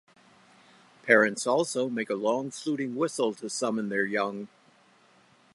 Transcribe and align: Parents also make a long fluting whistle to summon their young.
Parents 1.03 1.45
also 1.45 1.87
make 1.87 2.09
a 2.09 2.15
long 2.15 2.49
fluting 2.49 2.95
whistle 2.95 3.35
to 3.35 3.47
summon 3.51 3.89
their 3.89 4.03
young. 4.07 4.47